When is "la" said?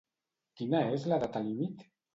1.13-1.23